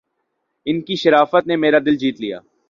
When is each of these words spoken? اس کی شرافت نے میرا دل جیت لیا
اس 0.65 0.83
کی 0.87 0.95
شرافت 0.95 1.47
نے 1.47 1.55
میرا 1.55 1.79
دل 1.85 1.95
جیت 1.97 2.21
لیا 2.21 2.39